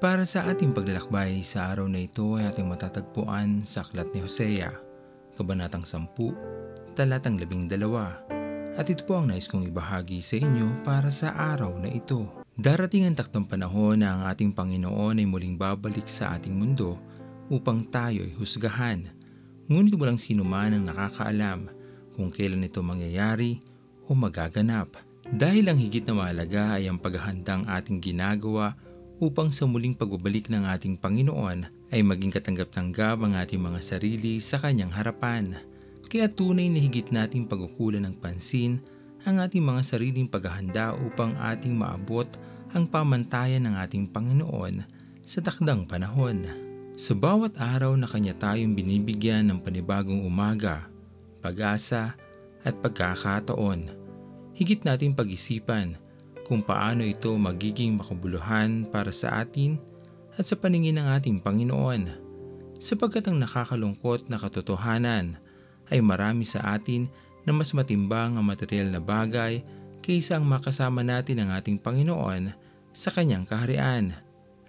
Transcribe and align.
Para 0.00 0.24
sa 0.24 0.48
ating 0.48 0.72
paglalakbay 0.72 1.44
sa 1.44 1.76
araw 1.76 1.84
na 1.84 2.00
ito 2.00 2.40
ay 2.40 2.48
ating 2.48 2.64
matatagpuan 2.64 3.68
sa 3.68 3.84
Aklat 3.84 4.08
ni 4.16 4.24
Hosea, 4.24 4.72
Kabanatang 5.36 5.84
10, 5.84 6.96
Talatang 6.96 7.36
12. 7.36 8.80
At 8.80 8.88
ito 8.88 9.04
po 9.04 9.20
ang 9.20 9.28
nais 9.28 9.44
kong 9.44 9.68
ibahagi 9.68 10.24
sa 10.24 10.40
inyo 10.40 10.80
para 10.80 11.12
sa 11.12 11.36
araw 11.36 11.76
na 11.76 11.92
ito. 11.92 12.24
Darating 12.56 13.12
ang 13.12 13.12
taktang 13.12 13.44
panahon 13.44 14.00
na 14.00 14.16
ang 14.16 14.22
ating 14.32 14.56
Panginoon 14.56 15.20
ay 15.20 15.28
muling 15.28 15.60
babalik 15.60 16.08
sa 16.08 16.32
ating 16.32 16.56
mundo 16.56 16.96
upang 17.52 17.84
tayo 17.84 18.24
ay 18.24 18.32
husgahan. 18.40 19.04
Ngunit 19.68 20.00
walang 20.00 20.16
sino 20.16 20.48
man 20.48 20.80
ang 20.80 20.88
nakakaalam 20.88 21.68
kung 22.16 22.32
kailan 22.32 22.64
ito 22.64 22.80
mangyayari 22.80 23.60
o 24.08 24.16
magaganap. 24.16 24.96
Dahil 25.28 25.68
ang 25.68 25.76
higit 25.76 26.08
na 26.08 26.16
mahalaga 26.16 26.80
ay 26.80 26.88
ang 26.88 26.96
paghahandang 26.96 27.68
ating 27.68 28.00
ginagawa 28.00 28.72
upang 29.20 29.52
sa 29.52 29.68
muling 29.68 29.92
pagbabalik 29.92 30.48
ng 30.48 30.64
ating 30.64 30.96
Panginoon 30.96 31.68
ay 31.92 32.00
maging 32.00 32.32
katanggap-tanggap 32.32 33.20
ang 33.20 33.36
ating 33.36 33.60
mga 33.60 33.80
sarili 33.84 34.40
sa 34.40 34.56
Kanyang 34.56 34.96
harapan. 34.96 35.60
Kaya 36.08 36.26
tunay 36.26 36.72
na 36.72 36.80
higit 36.80 37.12
nating 37.12 37.46
pagkukulan 37.46 38.02
ng 38.08 38.16
pansin 38.18 38.80
ang 39.28 39.36
ating 39.38 39.60
mga 39.60 39.84
sariling 39.84 40.24
paghahanda 40.24 40.96
upang 40.96 41.36
ating 41.36 41.76
maabot 41.76 42.26
ang 42.72 42.88
pamantayan 42.88 43.68
ng 43.68 43.76
ating 43.76 44.08
Panginoon 44.08 44.82
sa 45.20 45.44
takdang 45.44 45.84
panahon. 45.84 46.48
Sa 46.96 47.12
bawat 47.12 47.60
araw 47.60 47.92
na 48.00 48.08
Kanya 48.08 48.32
tayong 48.32 48.72
binibigyan 48.72 49.52
ng 49.52 49.60
panibagong 49.60 50.24
umaga, 50.24 50.88
pag-asa 51.44 52.16
at 52.64 52.74
pagkakataon, 52.80 53.92
higit 54.56 54.80
nating 54.84 55.12
pag-isipan 55.12 56.00
kung 56.50 56.66
paano 56.66 57.06
ito 57.06 57.30
magiging 57.38 57.94
makabuluhan 57.94 58.90
para 58.90 59.14
sa 59.14 59.46
atin 59.46 59.78
at 60.34 60.50
sa 60.50 60.58
paningin 60.58 60.98
ng 60.98 61.06
ating 61.14 61.38
Panginoon. 61.38 62.10
Sapagkat 62.82 63.30
ang 63.30 63.38
nakakalungkot 63.38 64.26
na 64.26 64.34
katotohanan 64.34 65.38
ay 65.94 66.02
marami 66.02 66.42
sa 66.42 66.74
atin 66.74 67.06
na 67.46 67.54
mas 67.54 67.70
matimbang 67.70 68.34
ang 68.34 68.42
material 68.42 68.90
na 68.90 68.98
bagay 68.98 69.62
kaysa 70.02 70.42
ang 70.42 70.50
makasama 70.50 71.06
natin 71.06 71.38
ang 71.38 71.54
ating 71.54 71.78
Panginoon 71.78 72.50
sa 72.90 73.14
kanyang 73.14 73.46
kaharian. 73.46 74.10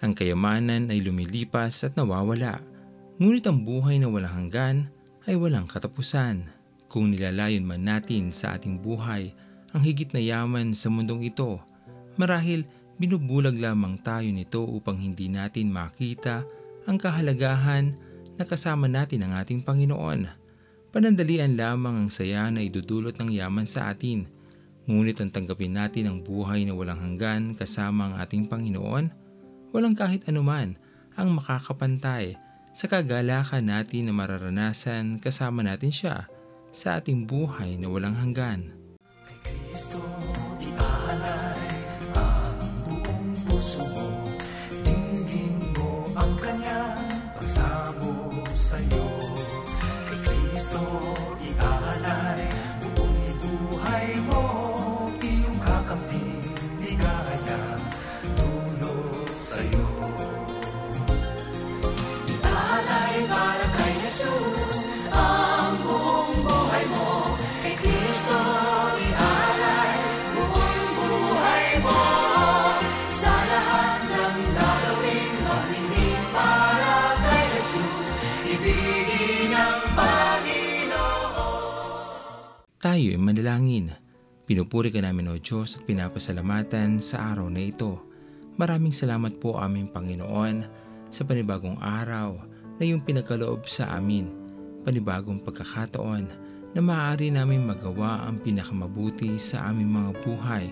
Ang 0.05 0.13
kayamanan 0.13 0.93
ay 0.93 1.01
lumilipas 1.01 1.81
at 1.81 1.97
nawawala. 1.97 2.61
Ngunit 3.17 3.49
ang 3.49 3.65
buhay 3.65 3.97
na 3.97 4.05
walang 4.05 4.45
hanggan 4.45 4.85
ay 5.25 5.33
walang 5.33 5.65
katapusan. 5.65 6.45
Kung 6.85 7.09
nilalayon 7.09 7.65
man 7.65 7.89
natin 7.89 8.29
sa 8.29 8.53
ating 8.53 8.77
buhay 8.85 9.33
ang 9.73 9.81
higit 9.81 10.13
na 10.13 10.21
yaman 10.21 10.77
sa 10.77 10.91
mundong 10.93 11.25
ito, 11.25 11.57
Marahil 12.19 12.67
binubulag 12.99 13.55
lamang 13.57 13.97
tayo 14.03 14.27
nito 14.29 14.61
upang 14.61 14.99
hindi 14.99 15.31
natin 15.31 15.71
makita 15.71 16.43
ang 16.85 16.97
kahalagahan 16.97 17.95
na 18.35 18.43
kasama 18.43 18.89
natin 18.89 19.25
ang 19.25 19.37
ating 19.37 19.61
Panginoon. 19.61 20.27
Panandalian 20.91 21.55
lamang 21.55 22.03
ang 22.03 22.09
saya 22.11 22.51
na 22.51 22.59
idudulot 22.59 23.15
ng 23.15 23.31
yaman 23.31 23.63
sa 23.63 23.93
atin. 23.93 24.27
Ngunit 24.89 25.23
ang 25.23 25.31
tanggapin 25.31 25.77
natin 25.77 26.09
ang 26.09 26.17
buhay 26.19 26.67
na 26.67 26.75
walang 26.75 26.99
hanggan 26.99 27.55
kasama 27.55 28.11
ang 28.11 28.15
ating 28.19 28.49
Panginoon, 28.51 29.07
walang 29.71 29.95
kahit 29.95 30.27
anuman 30.27 30.75
ang 31.15 31.31
makakapantay 31.31 32.35
sa 32.71 32.85
kagalakan 32.91 33.71
natin 33.71 34.09
na 34.09 34.13
mararanasan 34.15 35.19
kasama 35.19 35.63
natin 35.63 35.91
siya 35.91 36.27
sa 36.71 36.99
ating 36.99 37.27
buhay 37.27 37.75
na 37.79 37.87
walang 37.91 38.15
hanggan. 38.15 38.71
Kay 39.15 39.37
Kristo 39.71 39.99
iaalay 40.59 41.39
ang 41.39 41.50
Señor, 48.71 49.35
que 50.07 50.15
Cristo 50.29 50.79
Tayo 82.81 83.13
ay 83.13 83.21
manalangin. 83.21 83.93
Pinupuri 84.49 84.89
ka 84.89 85.05
namin 85.05 85.29
o 85.29 85.37
Diyos 85.37 85.77
at 85.77 85.85
pinapasalamatan 85.85 86.97
sa 86.97 87.29
araw 87.29 87.45
na 87.45 87.69
ito. 87.69 88.01
Maraming 88.57 88.89
salamat 88.89 89.37
po 89.37 89.61
aming 89.61 89.93
Panginoon 89.93 90.65
sa 91.13 91.21
panibagong 91.21 91.77
araw 91.77 92.41
na 92.41 92.81
iyong 92.81 93.05
pinagkaloob 93.05 93.69
sa 93.69 93.93
amin. 93.93 94.33
Panibagong 94.81 95.45
pagkakataon 95.45 96.25
na 96.73 96.81
maaari 96.81 97.29
namin 97.29 97.69
magawa 97.69 98.25
ang 98.25 98.41
pinakamabuti 98.41 99.37
sa 99.37 99.69
aming 99.69 100.01
mga 100.01 100.11
buhay 100.25 100.65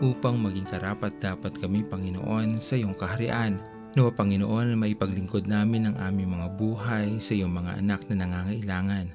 upang 0.00 0.40
maging 0.40 0.64
karapat 0.72 1.20
dapat 1.20 1.52
kami 1.60 1.84
Panginoon 1.84 2.64
sa 2.64 2.80
iyong 2.80 2.96
kaharian. 2.96 3.60
Nawa 3.92 4.08
Panginoon 4.16 4.72
maipaglingkod 4.80 5.44
namin 5.44 5.92
ang 5.92 6.00
aming 6.00 6.32
mga 6.32 6.48
buhay 6.56 7.20
sa 7.20 7.36
iyong 7.36 7.52
mga 7.52 7.76
anak 7.76 8.00
na 8.08 8.24
nangangailangan. 8.24 9.12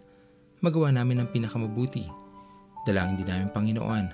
Magawa 0.62 0.94
namin 0.94 1.25
ang 1.25 1.34
pinakamabuti 1.34 2.26
Dalangin 2.88 3.20
din 3.20 3.28
namin 3.28 3.52
Panginoon 3.52 4.06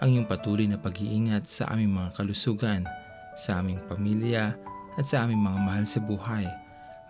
ang 0.00 0.08
iyong 0.08 0.24
patuloy 0.24 0.64
na 0.64 0.80
pag-iingat 0.80 1.44
sa 1.44 1.68
aming 1.76 1.92
mga 1.92 2.16
kalusugan, 2.16 2.88
sa 3.36 3.60
aming 3.60 3.84
pamilya 3.84 4.56
at 4.96 5.04
sa 5.04 5.28
aming 5.28 5.44
mga 5.44 5.58
mahal 5.60 5.84
sa 5.84 6.00
buhay. 6.00 6.48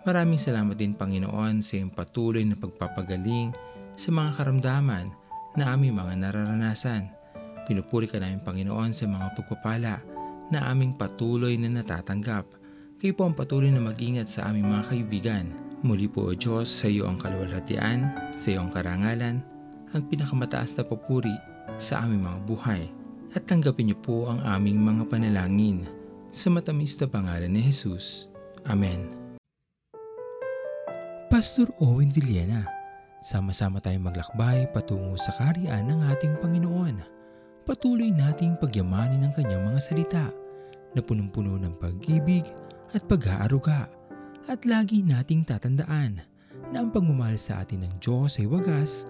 Maraming 0.03 0.37
salamat 0.37 0.75
din 0.75 0.91
Panginoon 0.91 1.63
sa 1.63 1.79
iyong 1.79 1.95
patuloy 1.95 2.43
na 2.43 2.59
pagpapagaling 2.59 3.55
sa 3.95 4.11
mga 4.11 4.35
karamdaman 4.35 5.07
na 5.55 5.71
aming 5.71 5.95
mga 5.95 6.19
nararanasan. 6.19 7.09
Pinupuri 7.63 8.11
ka 8.11 8.19
namin 8.19 8.43
Panginoon 8.43 8.91
sa 8.91 9.07
mga 9.07 9.39
pagpapala 9.39 10.03
na 10.51 10.59
aming 10.69 10.93
patuloy 10.99 11.55
na 11.57 11.71
natatanggap. 11.71 12.45
Kayo 12.99 13.13
po 13.17 13.23
ang 13.25 13.33
patuloy 13.33 13.71
na 13.71 13.81
mag-ingat 13.81 14.29
sa 14.29 14.51
aming 14.51 14.67
mga 14.67 14.93
kaibigan. 14.93 15.45
Muli 15.81 16.05
po 16.11 16.29
o 16.29 16.37
Diyos, 16.37 16.69
sa 16.69 16.85
iyo 16.85 17.09
ang 17.09 17.17
kaluwalhatian, 17.17 18.03
sa 18.37 18.47
iyo 18.53 18.61
ang 18.61 18.69
karangalan, 18.69 19.54
ang 19.95 20.03
pinakamataas 20.11 20.75
na 20.75 20.83
papuri 20.83 21.33
sa 21.79 22.03
aming 22.03 22.27
mga 22.27 22.39
buhay 22.43 22.81
at 23.31 23.47
tanggapin 23.47 23.89
niyo 23.89 23.97
po 24.03 24.27
ang 24.27 24.43
aming 24.43 24.75
mga 24.83 25.07
panalangin 25.07 25.87
sa 26.35 26.51
matamis 26.51 26.99
na 26.99 27.07
pangalan 27.07 27.47
ni 27.47 27.63
Jesus. 27.63 28.27
Amen. 28.67 29.07
Pastor 31.31 31.71
Owen 31.79 32.11
Villena, 32.11 32.67
sama-sama 33.23 33.79
tayong 33.79 34.07
maglakbay 34.11 34.67
patungo 34.75 35.15
sa 35.15 35.31
kariyan 35.39 35.87
ng 35.87 35.99
ating 36.11 36.35
Panginoon. 36.43 36.95
Patuloy 37.65 38.13
nating 38.13 38.59
pagyamanin 38.61 39.25
ang 39.25 39.33
kanyang 39.33 39.63
mga 39.65 39.79
salita 39.81 40.25
na 40.93 41.01
punong-puno 41.01 41.57
ng 41.57 41.75
pag-ibig 41.81 42.45
at 42.93 43.03
pag-aaruga 43.09 43.89
at 44.45 44.61
lagi 44.63 45.01
nating 45.01 45.43
tatandaan 45.43 46.21
na 46.69 46.77
ang 46.77 46.93
pagmamahal 46.93 47.35
sa 47.35 47.65
atin 47.65 47.83
ng 47.83 47.93
Diyos 47.97 48.37
ay 48.37 48.47
wagas 48.47 49.09